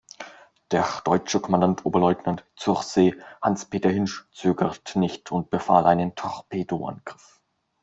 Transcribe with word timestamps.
Der 0.71 1.03
deutsche 1.05 1.39
Kommandant 1.39 1.85
Oberleutnant 1.85 2.43
zur 2.55 2.81
See 2.81 3.13
Hans-Peter 3.39 3.91
Hinsch 3.91 4.27
zögerte 4.31 4.97
nicht 4.97 5.31
und 5.31 5.51
befahl 5.51 5.85
einen 5.85 6.15
Torpedoangriff. 6.15 7.39